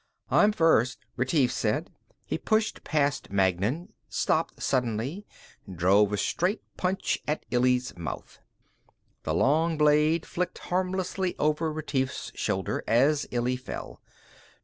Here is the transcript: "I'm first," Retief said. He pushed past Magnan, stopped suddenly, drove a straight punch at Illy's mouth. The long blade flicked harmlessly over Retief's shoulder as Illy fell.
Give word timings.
"I'm 0.31 0.51
first," 0.51 0.97
Retief 1.15 1.51
said. 1.51 1.91
He 2.25 2.39
pushed 2.39 2.83
past 2.83 3.29
Magnan, 3.31 3.93
stopped 4.09 4.63
suddenly, 4.63 5.27
drove 5.71 6.11
a 6.11 6.17
straight 6.17 6.63
punch 6.75 7.19
at 7.27 7.45
Illy's 7.51 7.95
mouth. 7.95 8.39
The 9.25 9.35
long 9.35 9.77
blade 9.77 10.25
flicked 10.25 10.57
harmlessly 10.73 11.35
over 11.37 11.71
Retief's 11.71 12.31
shoulder 12.33 12.83
as 12.87 13.27
Illy 13.29 13.57
fell. 13.57 14.01